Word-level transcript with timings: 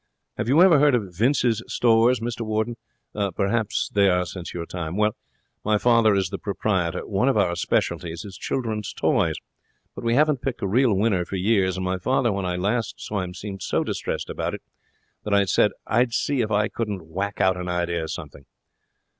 Have 0.37 0.47
you 0.49 0.63
ever 0.63 0.79
heard 0.79 0.95
of 0.95 1.13
Vince's 1.13 1.61
Stores, 1.67 2.21
Mr 2.21 2.41
Warden? 2.41 2.75
Perhaps 3.35 3.89
they 3.93 4.09
are 4.09 4.25
since 4.25 4.51
your 4.51 4.65
time. 4.65 4.97
Well, 4.97 5.15
my 5.63 5.77
father 5.77 6.15
is 6.15 6.29
the 6.31 6.39
proprietor. 6.39 7.05
One 7.05 7.29
of 7.29 7.37
our 7.37 7.55
specialities 7.55 8.25
is 8.25 8.35
children's 8.35 8.93
toys, 8.93 9.35
but 9.93 10.03
we 10.03 10.15
haven't 10.15 10.41
picked 10.41 10.63
a 10.63 10.67
real 10.67 10.95
winner 10.95 11.23
for 11.23 11.35
years, 11.35 11.77
and 11.77 11.85
my 11.85 11.99
father 11.99 12.31
when 12.31 12.45
I 12.45 12.55
last 12.55 12.95
saw 12.99 13.19
him 13.19 13.35
seemed 13.35 13.61
so 13.61 13.83
distressed 13.83 14.31
about 14.31 14.55
it 14.55 14.63
that 15.23 15.35
I 15.35 15.45
said 15.45 15.69
I'd 15.85 16.13
see 16.15 16.41
if 16.41 16.49
I 16.49 16.67
couldn't 16.67 17.05
whack 17.07 17.39
out 17.39 17.55
an 17.55 17.69
idea 17.69 18.01
for 18.01 18.07
something. 18.07 18.45